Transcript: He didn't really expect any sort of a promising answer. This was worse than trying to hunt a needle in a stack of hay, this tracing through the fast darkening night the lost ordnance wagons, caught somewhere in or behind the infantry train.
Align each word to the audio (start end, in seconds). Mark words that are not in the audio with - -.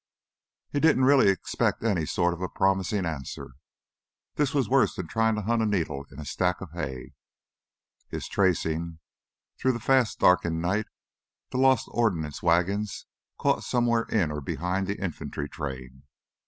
He 0.71 0.79
didn't 0.79 1.05
really 1.05 1.29
expect 1.29 1.83
any 1.83 2.07
sort 2.07 2.33
of 2.33 2.41
a 2.41 2.49
promising 2.49 3.05
answer. 3.05 3.51
This 4.33 4.51
was 4.51 4.67
worse 4.67 4.95
than 4.95 5.07
trying 5.07 5.35
to 5.35 5.43
hunt 5.43 5.61
a 5.61 5.65
needle 5.67 6.07
in 6.09 6.19
a 6.19 6.25
stack 6.25 6.59
of 6.59 6.71
hay, 6.71 7.13
this 8.09 8.27
tracing 8.27 8.97
through 9.59 9.73
the 9.73 9.79
fast 9.79 10.17
darkening 10.17 10.59
night 10.59 10.87
the 11.51 11.59
lost 11.59 11.85
ordnance 11.91 12.41
wagons, 12.41 13.05
caught 13.37 13.63
somewhere 13.63 14.05
in 14.05 14.31
or 14.31 14.41
behind 14.41 14.87
the 14.87 14.99
infantry 14.99 15.47
train. 15.47 16.01